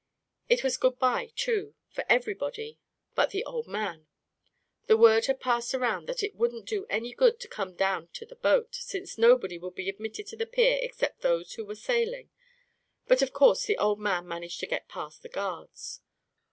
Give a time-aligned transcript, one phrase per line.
[0.49, 2.79] It was good bye, too, for everybody
[3.13, 4.07] but the old A KING IN BABYLON 49 man.
[4.87, 8.25] The word was passed around that it wouldn't do any good to come down to
[8.25, 12.31] the boat, since nobody would be admitted to the pier except those who were sailing;
[13.07, 16.01] but of course the old man managed to get past the guards.